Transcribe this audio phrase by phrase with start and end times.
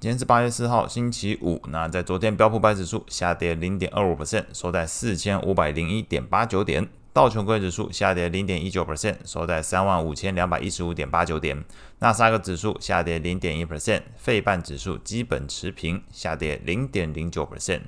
[0.00, 1.60] 今天是八月四号，星期五。
[1.68, 6.88] 那在昨天，标普百指数下跌零点二五 percent，收在四千五百零一点八九点。
[7.12, 11.62] 道琼斯指数下跌零点一九 percent，收在三万五千两百一十五点八九点。
[11.98, 17.82] 纳斯达克指数下跌零点一 percent，费半指数基本持平，下跌零点零九 percent。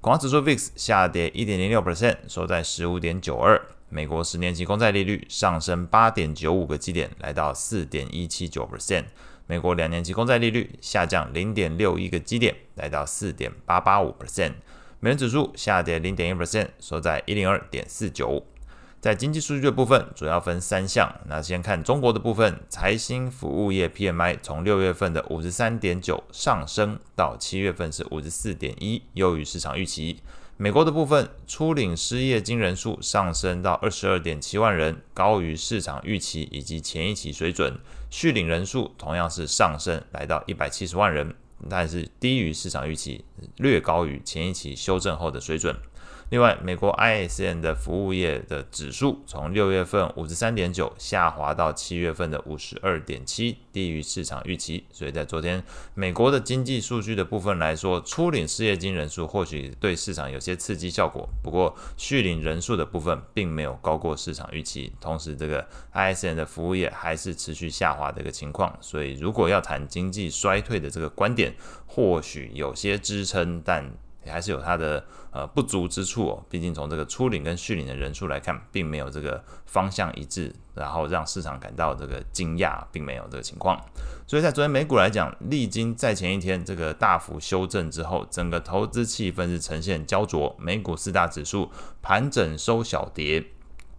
[0.00, 3.62] 恐慌指数 VIX 下跌一点零六 percent，收在十五点九二。
[3.88, 9.04] 美国十年期公债利率上升八点九五个基点，来到四点一七九 percent。
[9.46, 14.52] 美国两年期公债利率下降零点六一个基点，来到四点八八五 percent。
[15.00, 18.44] 美元指数下跌零点一 percent，收在一零二点四九。
[19.00, 21.12] 在经济数据的部分，主要分三项。
[21.26, 30.20] 那先看中国的部分，财新服务业 PMI 从六月份的五十三点九上升到七月份是五十四点一，优于市场预期。
[30.62, 37.76] 美国的部分，初领失业金人数上升到二十二点七万人，高于市场预期以及前一期水准。
[38.10, 41.34] 续领人数同样是上升，来到一百七十万人，
[41.68, 43.24] 但是低于市场预期，
[43.56, 45.76] 略高于前一期修正后的水准。
[46.32, 54.82] 另外，美国 ISM 的服务业的指数从六月份五十三点九下滑到七月份的五十二点七，低于市场预期。
[54.90, 64.90] 所以在昨天美国的经济数据的部分来说，初领失业金人数或许对市场有些刺激效果，不过续领人数的部分并没有高过市场预期。
[65.02, 68.74] 同时，这个 ISM 的服务业还是持续下滑的一个情况。
[68.80, 71.52] 所以，如果要谈经济衰退的这个观点，
[71.86, 73.92] 或许有些支撑，但。
[74.24, 83.80] 也还是有它的呃不足之处哦，毕竟从这个初领跟续领的人数来看，并没有这个方向一致，然后让市场感到这个惊讶，并没有这个情况。
[84.26, 93.44] 所以在昨天美股来讲，历经在前一天这个大幅修正之后，整个投资气氛是呈现焦灼，美股四大指数盘整收小跌。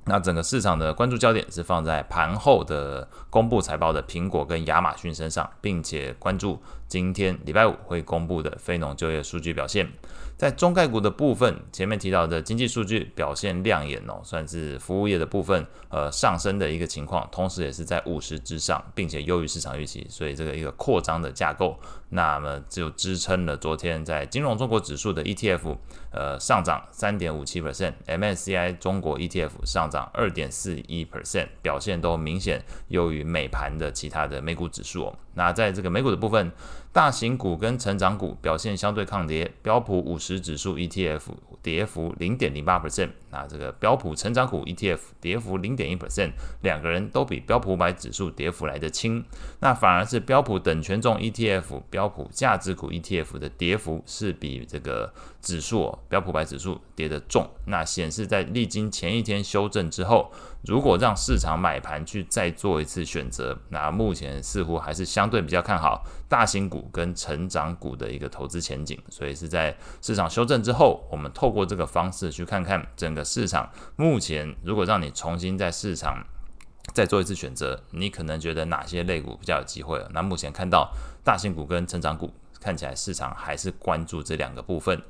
[0.05, 9.89] 那整个市场的关注焦点是放在盘后的公布财报的苹果跟亚马逊身上，并且关注今天礼拜五会公布的非农就业数据表现。
[10.43, 25.77] 在中概股的部分，前面提到的经济数据表现亮眼哦，算是服务业的部分呃上升的一个情况，同时也是在五十之上，并且优于市场预期，所以这个一个扩张的架构，那么就支撑了昨天在金融中国指数的 ETF
[26.11, 35.15] 呃上涨三点五七 percent，MSCI 中国 ETF 上涨二点四一 percent，表现都明显优于美盘的其他的美股指数哦。
[35.35, 36.51] 那在这个美股的部分，
[36.91, 41.21] 大型股跟成长股表现相对抗跌，标普五十指数 ETF
[41.63, 49.23] 跌幅零点零八 percent，那这个标普成长股 ETF 跌幅零点一 percent，两个人都比标普五百指数跌幅来得轻，
[49.61, 60.29] 那反而是标普等权重 ETF、标普价值股 ETF 的跌幅是比这个指数标普五百指数跌得重，那显示在历经前一天修正之后，
[60.67, 76.25] 如果让市场买盘去再做一次选择，那目前似乎还是相对比较看好大型股跟成长股的一个投资前景，所以是在市场修正之后，我们透过这个方式去看看整个市场目前，如果让你重新在市场
[76.93, 80.05] 再做一次选择，你可能觉得哪些类股比较有机会？
[80.11, 80.91] 那目前看到
[81.23, 85.01] 大型股跟成长股，看起来市场还是关注这两个部分。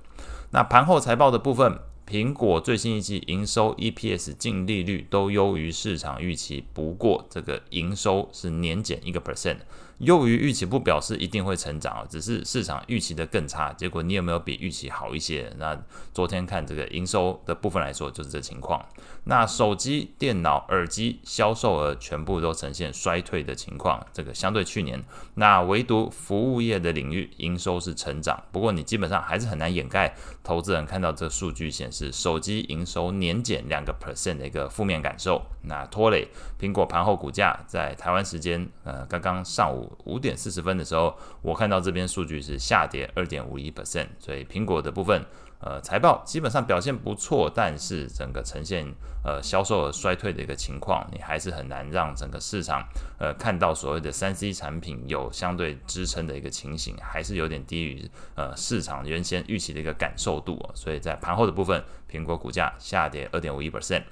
[0.52, 1.80] 那盘后财报的部分。
[2.06, 9.60] 苹果最新一季营收、EPS、净利率都优于市场预期，不过这个营收是年减一个 percent。
[10.04, 13.72] 优于预期不表示一定会成长，只是市场预期的更差。
[13.74, 15.52] 结果你有没有比预期好一些？
[15.58, 15.78] 那
[16.14, 18.84] 昨天看这个营收的部分来说，就是这情况。
[19.26, 25.02] 那手机、电脑、耳机销售额全部都呈现衰退的情况，这个相对去年。
[25.36, 35.42] 那唯独服务业的领域营收是成长，不过你基本上还是很难掩盖投资人看到这数据显示手机营收年减两个 percent 的一个负面感受。
[35.62, 36.28] 那拖累
[36.60, 39.93] 苹果盘后股价在台湾时间呃刚刚上午。
[40.06, 45.26] 五点四十分的时候，我看到这边数据是下跌二点五一 percent，所以苹果的部分，
[45.60, 48.86] 呃，财报基本上表现不错，但是整个呈现
[49.24, 52.88] 呃销售额衰退的一个情况，你还是很难让整个市场
[53.18, 64.04] 呃看到所谓的三 C 产品有相对支撑的一个情形，还是有点低于呃市场原先预期的一个感受度，所以在盘后的部分，苹果股价下跌二点五一 percent，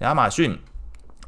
[0.00, 0.58] 亚马逊。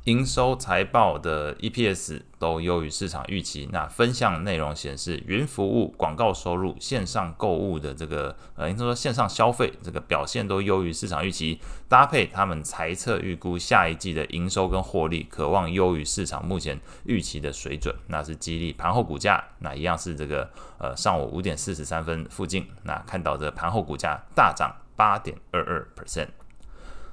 [0.05, 3.69] 营收财报的 EPS 都优于市场预期。
[3.71, 11.61] 那分项内容显示，云服务、广告收入、线上购物的这个呃，应该说线上消费这个表现都优于市场预期。
[11.87, 17.95] 搭配他们财测预估下一季的营收跟获利，渴望优于市场目前预期的水准。
[18.07, 26.29] 那是激励盘后股价，那一样是这个呃上午五点四十三分附近，那看到这盘后股价大涨八点二二 percent。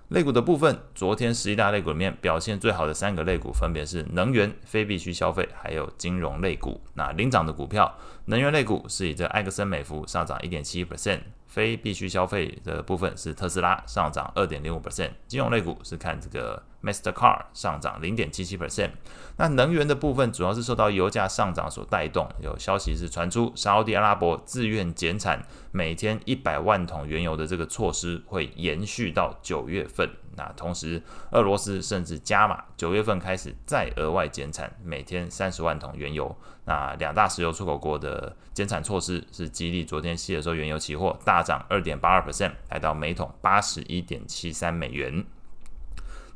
[0.09, 6.79] 类股的部分，昨天十一大类股里面表现最好的三个类股分别是能源、非必需消费，还有金融类股。
[6.93, 7.93] 那领涨的股票，
[8.25, 11.19] 能源类股是以这埃克森美孚上涨一点七一 percent。
[11.47, 18.91] 非必需消费的部分是特斯拉上涨二点零五 percent，金融类股是看这个 Mastercard 上涨零点七七 percent。
[19.37, 30.09] 那能源的部分主要是受到油价上涨所带动，有消息是传出沙乌地阿拉伯自愿减产每天一百万桶原油的这个措施会延续到九月份。
[30.35, 31.01] 那同时，
[31.31, 36.35] 俄罗斯甚至加码，九月份开始再额外减产，每天三十万桶原油。
[36.65, 45.25] 那两大石油出口国的减产措施是激励昨天西德州原油期货大涨二点八二 percent，来到每桶八十一点七三美元。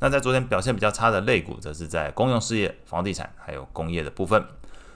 [0.02, 4.44] 那在昨天表现比较差的类股，则是在公用事业、房地产还有工业的部分。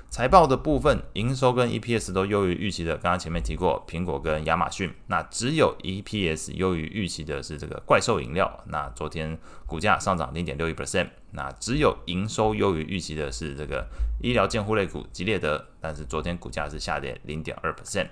[0.09, 2.93] 财报的部分，营收跟 EPS 都优于预期的。
[2.97, 4.91] 刚刚前面提过，苹果跟亚马逊。
[5.05, 8.63] 那只有 EPS 优于预期的是这个怪兽饮料。
[8.69, 9.37] 那昨天
[9.67, 11.09] 股价上涨零点六一 percent。
[11.31, 13.87] 那只有营收优于预期的是这个
[14.21, 15.63] 医疗健护类股吉列德。
[15.79, 18.07] 但是昨天股价是下跌零点二 percent。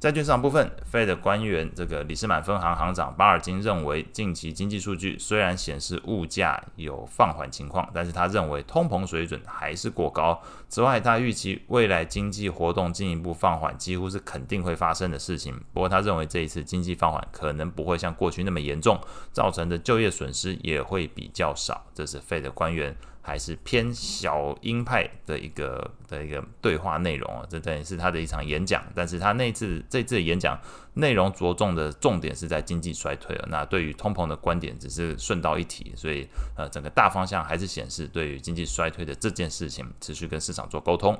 [0.00, 10.40] 债券市场部分，Fed 官员这个里士满分行行长巴尔金认为，近期经济数据虽然显示物价有放缓情况，但是他认为通膨水准还是过高。
[10.70, 15.54] 此外，他预期未来经济活动进一步放缓，几乎是肯定会发生的事情。
[15.74, 18.98] 不过，他认为这一次经济放缓可能不会像过去那么严重，
[19.32, 21.84] 造成的就业损失也会比较少。
[21.92, 22.96] 这是 Fed 官员。
[23.22, 28.82] 还是偏小鹰派的一个的一个对话内容啊，这等于是他的一场演讲。
[28.94, 30.58] 但是他那次这次的演讲
[30.94, 33.48] 内容着重的重点是在经济衰退了。
[33.50, 36.26] 那对于通膨的观点只是顺道一提，所以
[36.56, 41.18] 呃整个大方向还是显示对于经济衰退的这件事情持续跟市场做沟通。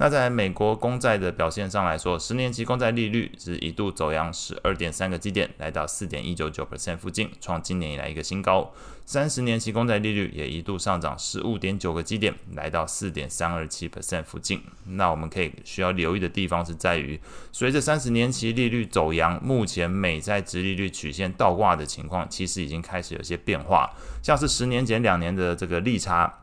[0.00, 8.72] 那在美国公债的表现上来说，十年期公债利率是一度走扬十二点三个基点，来到四点一九九 percent 附近，创今年以来一个新高。
[9.04, 14.62] 三十年期公债利率也一度上涨十五点九个基点，来到四点三二七 percent 附近。
[14.86, 17.20] 那我们可以需要留意的地方是在于，
[17.52, 23.90] 随着三十年期利率走扬，目前美债殖利率曲线倒挂的情况，其实已经开始有些变化，
[24.22, 26.38] 像是十年减两年的这个利差。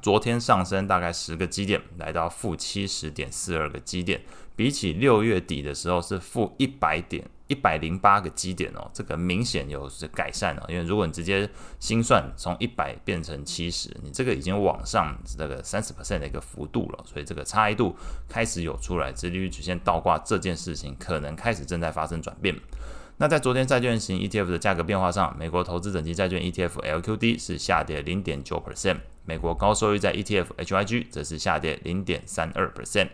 [0.00, 4.20] 昨天上升大概十个基点，来到负七十点四二个基点，
[4.56, 10.64] 比起六月底的时候是负一百点一百零八个基点哦，这个明显有改善了。
[10.68, 11.48] 因为如果你直接
[11.78, 17.94] 心算从一百变成七十，你这个已经往上这个三十 percent 的一个幅度了，所以这个差异度
[18.28, 22.58] 开始有出来，殖利率曲线倒挂这件事情可能开始正在发生转变。
[23.18, 28.96] 那在昨天债券型 ETF 的价格变化上，美国投资等级债券 ETF LQD 是下跌零点九 percent。
[29.24, 33.08] 美国高收益债 ETF HYG 则是下跌零点三二 percent。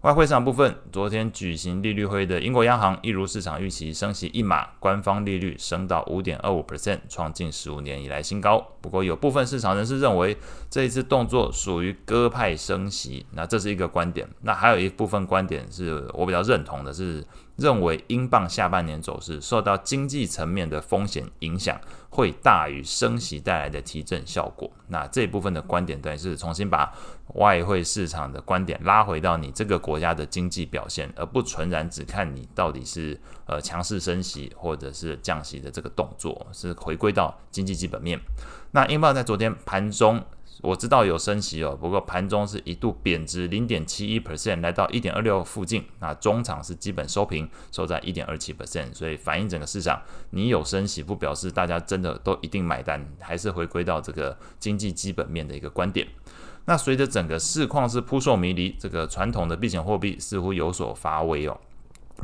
[0.00, 8.64] 外汇市场部分，昨天举行利率会的英国央行一如市场预期升息一码，官方利率升到五点二五 percent，创近十五年以来新高。
[8.80, 10.36] 不过有部分市场人士认为
[10.70, 14.26] 这一次动作属于鸽派升息，那这是一个观点。
[14.42, 17.22] 那还有一部分观点是我比较认同的，是。
[17.58, 21.78] 认为英镑下半年走势受到经济层面的风险影响，
[22.08, 24.70] 会大于升息带来的提振效果。
[24.86, 26.92] 那这一部分的观点，等于是重新把
[27.34, 38.18] 外汇市场的观点拉回到你这个国家的经济表现，而不纯然只看你到底是呃强势升息或者是降息的这个动作，是回归到经济基本面。
[38.70, 40.24] 那英镑在昨天盘中。
[40.60, 45.84] 我知道有升息哦，不过盘中是一度贬值零点七一 percent，来到一点二六附近。
[46.00, 56.06] 那中场是基本收平，收在一点二七 percent，所以反映整个市场，你有升息不表示大家真的都一定买单，还是回归到这个经济基本面的一个观点。
[56.64, 61.56] 那随着整个市况是扑朔迷离，这个传统的避险货币似乎有所发威哦。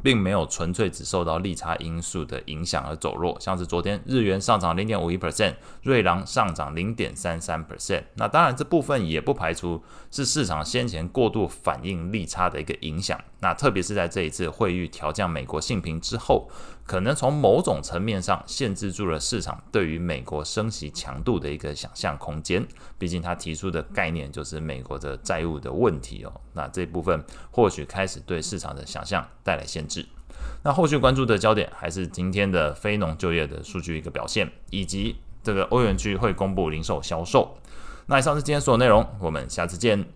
[0.03, 8.03] 并没有纯粹只受到利差因素的影响而走弱，像是昨天日元上涨零点五一 percent，瑞郎上涨零点三三 percent。
[8.15, 13.21] 那当然这部分也不排除是市场先前过度反应利差的一个影响。
[13.45, 16.49] 那特别是在这一次惠誉调降美国信评之后。
[16.87, 22.67] 可能从某种层面上限制住了市场对于美国升息强度的一个想象空间。
[22.99, 26.33] 毕竟他提出的概念就是美国的债务的问题哦。
[26.53, 30.07] 那这部分或许开始对市场的想象带来限制。
[30.63, 37.57] 那后续关注的焦点还是今天的非农就业的数据一个表现，以及这个欧元区会公布零售销售。
[38.07, 40.07] 那以上是今天所有内容，我们下次见。